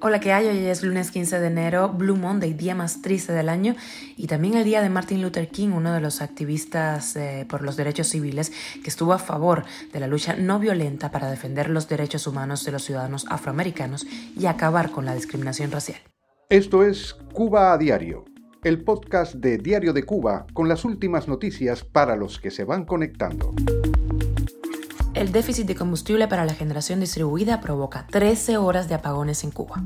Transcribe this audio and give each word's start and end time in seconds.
Hola, 0.00 0.18
¿qué 0.18 0.32
hay? 0.32 0.46
Hoy 0.46 0.58
es 0.66 0.82
lunes 0.82 1.12
15 1.12 1.38
de 1.38 1.46
enero, 1.46 1.88
Blue 1.88 2.16
Monday, 2.16 2.52
día 2.52 2.74
más 2.74 3.00
triste 3.00 3.32
del 3.32 3.48
año 3.48 3.76
y 4.16 4.26
también 4.26 4.54
el 4.54 4.64
día 4.64 4.82
de 4.82 4.88
Martin 4.88 5.22
Luther 5.22 5.48
King, 5.48 5.68
uno 5.68 5.92
de 5.94 6.00
los 6.00 6.20
activistas 6.20 7.14
eh, 7.14 7.46
por 7.48 7.62
los 7.62 7.76
derechos 7.76 8.08
civiles 8.08 8.50
que 8.82 8.90
estuvo 8.90 9.12
a 9.12 9.18
favor 9.18 9.64
de 9.92 10.00
la 10.00 10.08
lucha 10.08 10.34
no 10.36 10.58
violenta 10.58 11.12
para 11.12 11.30
defender 11.30 11.70
los 11.70 11.88
derechos 11.88 12.26
humanos 12.26 12.64
de 12.64 12.72
los 12.72 12.82
ciudadanos 12.82 13.24
afroamericanos 13.28 14.06
y 14.36 14.46
acabar 14.46 14.90
con 14.90 15.04
la 15.04 15.14
discriminación 15.14 15.70
racial. 15.70 16.00
Esto 16.50 16.82
es 16.82 17.14
Cuba 17.32 17.72
a 17.72 17.78
Diario, 17.78 18.24
el 18.64 18.82
podcast 18.82 19.34
de 19.34 19.58
Diario 19.58 19.92
de 19.92 20.02
Cuba 20.02 20.46
con 20.54 20.68
las 20.68 20.84
últimas 20.84 21.28
noticias 21.28 21.84
para 21.84 22.16
los 22.16 22.40
que 22.40 22.50
se 22.50 22.64
van 22.64 22.84
conectando. 22.84 23.54
El 25.16 25.32
déficit 25.32 25.66
de 25.66 25.74
combustible 25.74 26.28
para 26.28 26.44
la 26.44 26.52
generación 26.52 27.00
distribuida 27.00 27.62
provoca 27.62 28.06
13 28.10 28.58
horas 28.58 28.86
de 28.86 28.96
apagones 28.96 29.44
en 29.44 29.50
Cuba. 29.50 29.82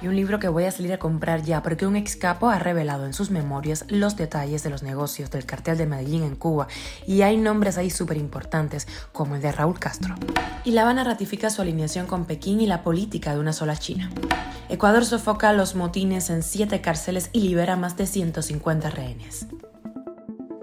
Y 0.00 0.08
un 0.08 0.16
libro 0.16 0.38
que 0.38 0.48
voy 0.48 0.64
a 0.64 0.70
salir 0.70 0.94
a 0.94 0.98
comprar 0.98 1.42
ya 1.42 1.62
porque 1.62 1.86
un 1.86 1.96
ex 1.96 2.16
capo 2.16 2.48
ha 2.48 2.58
revelado 2.58 3.04
en 3.04 3.12
sus 3.12 3.30
memorias 3.30 3.84
los 3.88 4.16
detalles 4.16 4.62
de 4.62 4.70
los 4.70 4.82
negocios 4.82 5.30
del 5.30 5.44
cartel 5.44 5.76
de 5.76 5.84
Medellín 5.84 6.22
en 6.22 6.34
Cuba 6.34 6.66
y 7.06 7.20
hay 7.20 7.36
nombres 7.36 7.76
ahí 7.76 7.90
súper 7.90 8.16
importantes 8.16 8.88
como 9.12 9.34
el 9.36 9.42
de 9.42 9.52
Raúl 9.52 9.78
Castro. 9.78 10.14
Y 10.64 10.70
La 10.70 10.82
Habana 10.82 11.04
ratifica 11.04 11.50
su 11.50 11.60
alineación 11.60 12.06
con 12.06 12.24
Pekín 12.24 12.62
y 12.62 12.66
la 12.66 12.82
política 12.82 13.34
de 13.34 13.40
una 13.40 13.52
sola 13.52 13.76
China. 13.76 14.10
Ecuador 14.70 15.04
sofoca 15.04 15.52
los 15.52 15.74
motines 15.74 16.30
en 16.30 16.42
siete 16.42 16.80
cárceles 16.80 17.28
y 17.34 17.40
libera 17.40 17.76
más 17.76 17.98
de 17.98 18.06
150 18.06 18.88
rehenes. 18.88 19.46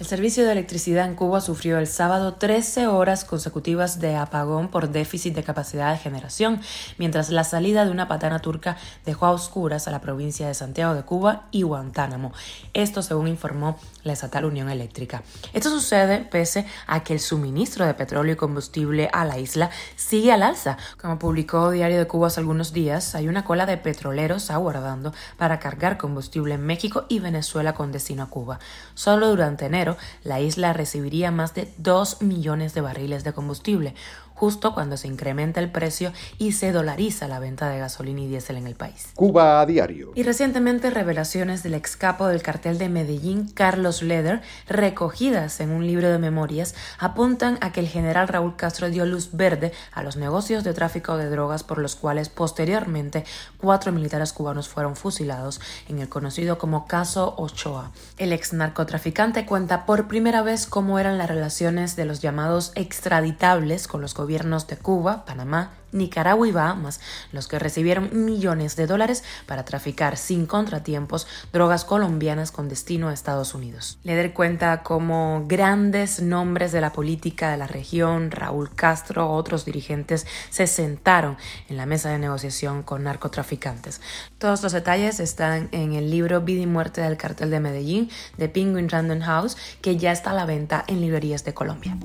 El 0.00 0.06
servicio 0.06 0.44
de 0.44 0.50
electricidad 0.50 1.06
en 1.06 1.14
Cuba 1.14 1.40
sufrió 1.40 1.78
el 1.78 1.86
sábado 1.86 2.34
13 2.34 2.88
horas 2.88 3.24
consecutivas 3.24 4.00
de 4.00 4.16
apagón 4.16 4.66
por 4.66 4.88
déficit 4.88 5.36
de 5.36 5.44
capacidad 5.44 5.92
de 5.92 5.98
generación, 5.98 6.60
mientras 6.98 7.30
la 7.30 7.44
salida 7.44 7.84
de 7.84 7.92
una 7.92 8.08
patana 8.08 8.40
turca 8.40 8.76
dejó 9.06 9.26
a 9.26 9.30
oscuras 9.30 9.86
a 9.86 9.92
la 9.92 10.00
provincia 10.00 10.48
de 10.48 10.54
Santiago 10.54 10.94
de 10.94 11.04
Cuba 11.04 11.44
y 11.52 11.62
Guantánamo. 11.62 12.32
Esto 12.74 13.02
según 13.02 13.28
informó 13.28 13.78
la 14.02 14.14
estatal 14.14 14.46
Unión 14.46 14.68
Eléctrica. 14.68 15.22
Esto 15.52 15.70
sucede 15.70 16.18
pese 16.28 16.66
a 16.88 17.04
que 17.04 17.12
el 17.12 17.20
suministro 17.20 17.86
de 17.86 17.94
petróleo 17.94 18.34
y 18.34 18.36
combustible 18.36 19.08
a 19.12 19.24
la 19.24 19.38
isla 19.38 19.70
sigue 19.94 20.32
al 20.32 20.42
alza. 20.42 20.76
Como 21.00 21.20
publicó 21.20 21.70
Diario 21.70 21.98
de 21.98 22.08
Cuba 22.08 22.26
hace 22.26 22.40
algunos 22.40 22.72
días, 22.72 23.14
hay 23.14 23.28
una 23.28 23.44
cola 23.44 23.64
de 23.64 23.76
petroleros 23.76 24.50
aguardando 24.50 25.14
para 25.38 25.60
cargar 25.60 25.98
combustible 25.98 26.54
en 26.54 26.66
México 26.66 27.06
y 27.08 27.20
Venezuela 27.20 27.74
con 27.74 27.92
destino 27.92 28.24
a 28.24 28.28
Cuba. 28.28 28.58
Solo 28.94 29.28
durante 29.28 29.66
enero 29.66 29.83
la 30.22 30.40
isla 30.40 30.72
recibiría 30.72 31.30
más 31.30 31.54
de 31.54 31.72
2 31.78 32.22
millones 32.22 32.74
de 32.74 32.80
barriles 32.80 33.24
de 33.24 33.32
combustible, 33.32 33.94
justo 34.34 34.74
cuando 34.74 34.96
se 34.96 35.08
incrementa 35.08 35.60
el 35.60 35.70
precio 35.70 36.12
y 36.38 36.52
se 36.52 36.72
dolariza 36.72 37.28
la 37.28 37.38
venta 37.38 37.68
de 37.70 37.78
gasolina 37.78 38.20
y 38.20 38.28
diésel 38.28 38.56
en 38.56 38.66
el 38.66 38.74
país. 38.74 39.08
Cuba 39.14 39.60
a 39.60 39.66
diario. 39.66 40.12
Y 40.14 40.24
recientemente 40.24 40.90
revelaciones 40.90 41.62
del 41.62 41.74
ex 41.74 41.96
capo 41.96 42.26
del 42.26 42.42
cartel 42.42 42.78
de 42.78 42.88
Medellín, 42.88 43.48
Carlos 43.48 44.02
Leder, 44.02 44.42
recogidas 44.68 45.60
en 45.60 45.70
un 45.70 45.86
libro 45.86 46.10
de 46.10 46.18
memorias, 46.18 46.74
apuntan 46.98 47.58
a 47.60 47.72
que 47.72 47.80
el 47.80 47.88
general 47.88 48.28
Raúl 48.28 48.56
Castro 48.56 48.90
dio 48.90 49.06
luz 49.06 49.30
verde 49.32 49.72
a 49.92 50.02
los 50.02 50.16
negocios 50.16 50.64
de 50.64 50.74
tráfico 50.74 51.16
de 51.16 51.30
drogas 51.30 51.62
por 51.62 51.78
los 51.78 51.94
cuales 51.94 52.28
posteriormente 52.28 53.24
cuatro 53.58 53.92
militares 53.92 54.32
cubanos 54.32 54.68
fueron 54.68 54.96
fusilados 54.96 55.60
en 55.88 56.00
el 56.00 56.08
conocido 56.08 56.58
como 56.58 56.86
caso 56.86 57.34
Ochoa. 57.36 57.92
El 58.18 58.32
ex 58.32 58.52
narcotraficante 58.52 59.46
cuenta 59.46 59.73
por 59.82 60.06
primera 60.06 60.42
vez 60.42 60.66
cómo 60.66 60.98
eran 60.98 61.18
las 61.18 61.28
relaciones 61.28 61.96
de 61.96 62.04
los 62.04 62.20
llamados 62.20 62.72
extraditables 62.76 63.88
con 63.88 64.00
los 64.00 64.14
gobiernos 64.14 64.66
de 64.68 64.76
Cuba, 64.76 65.24
Panamá 65.24 65.72
Nicaragua 65.94 66.46
y 66.46 66.52
Bahamas, 66.52 67.00
los 67.32 67.48
que 67.48 67.58
recibieron 67.58 68.10
millones 68.26 68.76
de 68.76 68.86
dólares 68.86 69.24
para 69.46 69.64
traficar 69.64 70.16
sin 70.16 70.44
contratiempos 70.46 71.26
drogas 71.52 71.84
colombianas 71.84 72.50
con 72.50 72.68
destino 72.68 73.08
a 73.08 73.14
Estados 73.14 73.54
Unidos. 73.54 73.98
Leder 74.02 74.34
cuenta 74.34 74.82
como 74.82 75.44
grandes 75.46 76.20
nombres 76.20 76.72
de 76.72 76.80
la 76.80 76.92
política 76.92 77.50
de 77.50 77.56
la 77.56 77.66
región, 77.66 78.30
Raúl 78.30 78.74
Castro, 78.74 79.30
otros 79.30 79.64
dirigentes, 79.64 80.26
se 80.50 80.66
sentaron 80.66 81.36
en 81.68 81.76
la 81.76 81.86
mesa 81.86 82.10
de 82.10 82.18
negociación 82.18 82.82
con 82.82 83.04
narcotraficantes. 83.04 84.00
Todos 84.38 84.62
los 84.62 84.72
detalles 84.72 85.20
están 85.20 85.68
en 85.72 85.92
el 85.94 86.10
libro 86.10 86.40
Vida 86.40 86.62
y 86.62 86.66
Muerte 86.66 87.00
del 87.00 87.16
Cartel 87.16 87.50
de 87.50 87.60
Medellín 87.60 88.10
de 88.36 88.48
Penguin 88.48 88.88
Random 88.88 89.20
House, 89.20 89.56
que 89.80 89.96
ya 89.96 90.12
está 90.12 90.30
a 90.30 90.34
la 90.34 90.46
venta 90.46 90.84
en 90.86 91.00
librerías 91.00 91.44
de 91.44 91.54
Colombia. 91.54 91.96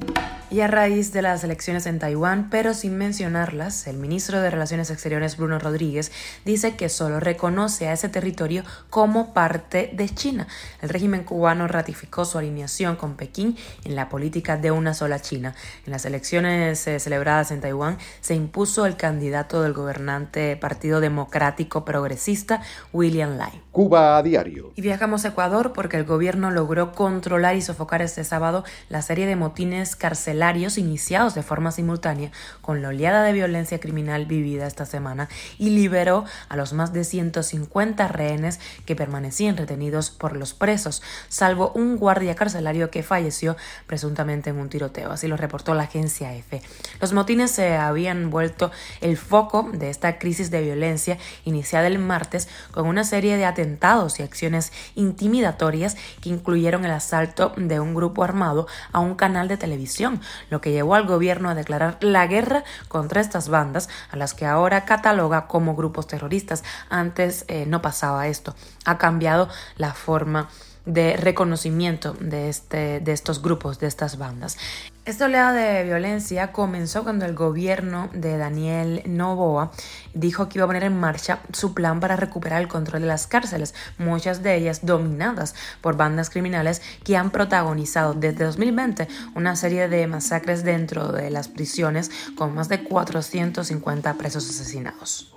Y 0.52 0.62
a 0.62 0.68
raíz 0.68 1.14
de 1.14 1.22
las 1.22 1.44
elecciones 1.44 1.86
en 1.86 2.00
Taiwán, 2.00 2.50
pero 2.50 2.74
sin 2.74 2.98
mencionarlas, 2.98 3.79
el 3.88 3.98
ministro 3.98 4.42
de 4.42 4.50
Relaciones 4.50 4.90
Exteriores 4.90 5.38
Bruno 5.38 5.60
Rodríguez 5.60 6.12
dice 6.46 6.76
que 6.76 6.90
solo 6.90 7.20
reconoce 7.20 7.88
a 7.88 7.94
ese 7.94 8.10
territorio 8.10 8.64
como 8.90 9.34
parte 9.34 9.90
de 9.94 10.10
China. 10.10 10.48
El 10.82 10.90
régimen 10.90 11.24
cubano 11.24 11.68
ratificó 11.68 12.26
su 12.26 12.38
alineación 12.38 12.96
con 12.96 13.16
Pekín 13.16 13.58
en 13.84 13.96
la 13.96 14.10
política 14.10 14.58
de 14.58 14.72
una 14.72 14.94
sola 14.94 15.20
China. 15.20 15.56
En 15.86 15.92
las 15.92 16.06
elecciones 16.06 16.88
eh, 16.88 17.00
celebradas 17.00 17.52
en 17.52 17.62
Taiwán 17.62 17.98
se 18.22 18.36
impuso 18.36 18.86
el 18.86 18.98
candidato 18.98 19.62
del 19.62 19.74
gobernante 19.74 20.58
Partido 20.58 21.00
Democrático 21.00 21.86
Progresista, 21.86 22.62
William 22.94 23.38
Lai. 23.38 23.62
Cuba 23.72 24.18
a 24.18 24.24
diario. 24.24 24.74
Y 24.76 24.82
viajamos 24.82 25.26
a 25.26 25.30
Ecuador 25.30 25.74
porque 25.74 25.98
el 25.98 26.06
gobierno 26.06 26.52
logró 26.52 26.92
controlar 26.92 27.56
y 27.56 27.62
sofocar 27.62 28.02
este 28.02 28.24
sábado 28.24 28.64
la 28.90 29.02
serie 29.02 29.26
de 29.26 29.36
motines 29.36 29.96
carcelarios 29.96 30.78
iniciados 30.78 31.36
de 31.36 31.44
forma 31.44 31.72
simultánea 31.72 32.32
con 32.62 32.82
la 32.82 32.90
oleada 32.90 33.24
de 33.24 33.34
violencia 33.34 33.69
criminal 33.78 34.26
vivida 34.26 34.66
esta 34.66 34.88
semana 34.88 35.30
y 35.60 35.70
liberó 35.70 36.26
a 36.48 36.56
los 36.56 36.74
más 36.74 36.94
de 36.94 37.04
150 37.04 38.08
rehenes 38.08 38.60
que 38.86 38.96
permanecían 38.96 39.58
retenidos 39.58 40.10
por 40.10 40.36
los 40.36 40.56
presos, 40.56 41.04
salvo 41.28 41.72
un 41.76 41.98
guardia 41.98 42.36
carcelario 42.36 42.90
que 42.90 43.04
falleció 43.04 43.58
presuntamente 43.86 44.50
en 44.50 44.58
un 44.58 44.70
tiroteo, 44.70 45.12
así 45.12 45.28
lo 45.28 45.38
reportó 45.38 45.76
la 45.76 45.84
agencia 45.84 46.34
EFE. 46.34 46.62
Los 47.02 47.14
motines 47.14 47.52
se 47.52 47.76
habían 47.76 48.30
vuelto 48.30 48.72
el 49.02 49.18
foco 49.18 49.70
de 49.74 49.90
esta 49.90 50.18
crisis 50.18 50.50
de 50.50 50.62
violencia 50.62 51.18
iniciada 51.46 51.88
el 51.88 52.00
martes 52.00 52.48
con 52.72 52.88
una 52.88 53.04
serie 53.04 53.38
de 53.38 53.46
atentados 53.46 54.20
y 54.20 54.24
acciones 54.24 54.72
intimidatorias 54.96 55.98
que 56.22 56.30
incluyeron 56.30 56.86
el 56.86 56.92
asalto 56.92 57.54
de 57.58 57.80
un 57.80 57.94
grupo 57.94 58.24
armado 58.24 58.68
a 58.92 59.00
un 59.00 59.16
canal 59.16 59.48
de 59.48 59.58
televisión, 59.58 60.22
lo 60.50 60.62
que 60.62 60.72
llevó 60.72 60.96
al 60.96 61.06
gobierno 61.06 61.50
a 61.50 61.56
declarar 61.56 61.98
la 62.02 62.28
guerra 62.28 62.64
contra 62.88 63.22
estas 63.22 63.50
bandas 63.60 63.90
a 64.10 64.16
las 64.16 64.34
que 64.34 64.46
ahora 64.46 64.86
cataloga 64.86 65.48
como 65.48 65.76
grupos 65.76 66.08
terroristas. 66.08 66.64
Antes 66.90 67.44
eh, 67.50 67.66
no 67.68 67.82
pasaba 67.82 68.28
esto. 68.28 68.56
Ha 68.86 68.98
cambiado 68.98 69.50
la 69.76 69.94
forma 69.94 70.48
de 70.86 71.18
reconocimiento 71.18 72.14
de, 72.14 72.50
este, 72.50 73.00
de 73.02 73.12
estos 73.12 73.42
grupos, 73.42 73.80
de 73.80 73.88
estas 73.88 74.18
bandas. 74.18 74.58
Esta 75.10 75.26
oleada 75.26 75.54
de 75.54 75.84
violencia 75.86 76.52
comenzó 76.52 77.02
cuando 77.02 77.26
el 77.26 77.34
gobierno 77.34 78.12
de 78.14 78.38
Daniel 78.38 79.02
Novoa 79.08 79.72
dijo 80.14 80.48
que 80.48 80.60
iba 80.60 80.66
a 80.66 80.68
poner 80.68 80.84
en 80.84 81.00
marcha 81.00 81.40
su 81.52 81.74
plan 81.74 82.00
para 82.00 82.16
recuperar 82.16 82.62
el 82.62 82.68
control 82.68 83.02
de 83.02 83.08
las 83.08 83.26
cárceles, 83.26 83.74
muchas 83.98 84.44
de 84.44 84.56
ellas 84.56 84.86
dominadas 84.86 85.56
por 85.82 85.98
bandas 85.98 86.30
criminales 86.30 86.84
que 87.04 87.18
han 87.18 87.32
protagonizado 87.32 88.14
desde 88.14 88.46
2020 88.46 89.08
una 89.34 89.56
serie 89.56 89.88
de 89.88 90.06
masacres 90.06 90.64
dentro 90.64 91.12
de 91.12 91.32
las 91.32 91.48
prisiones 91.48 92.12
con 92.36 92.54
más 92.54 92.70
de 92.70 92.84
450 92.84 94.14
presos 94.14 94.48
asesinados. 94.48 95.34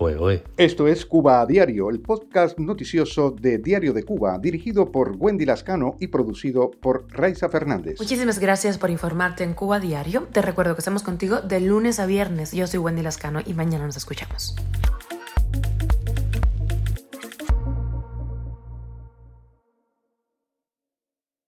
Esto 0.58 0.86
es 0.86 1.06
Cuba 1.06 1.40
a 1.40 1.46
Diario, 1.46 1.88
el 1.88 2.00
podcast 2.00 2.58
noticioso 2.58 3.30
de 3.30 3.56
Diario 3.56 3.94
de 3.94 4.02
Cuba, 4.02 4.38
dirigido 4.38 4.92
por 4.92 5.16
Wendy 5.16 5.46
Lascano 5.46 5.96
y 5.98 6.08
producido 6.08 6.70
por 6.70 7.06
Raiza 7.08 7.48
Fernández. 7.48 7.98
Muchísimas 7.98 8.38
gracias 8.38 8.76
por 8.76 8.90
informarte 8.90 9.44
en 9.44 9.54
Cuba 9.62 9.78
Diario. 9.78 10.22
Te 10.32 10.42
recuerdo 10.42 10.74
que 10.74 10.80
estamos 10.80 11.04
contigo 11.04 11.40
de 11.40 11.60
lunes 11.60 12.00
a 12.00 12.06
viernes. 12.06 12.50
Yo 12.50 12.66
soy 12.66 12.80
Wendy 12.80 13.00
Lascano 13.00 13.42
y 13.46 13.54
mañana 13.54 13.86
nos 13.86 13.96
escuchamos. 13.96 14.56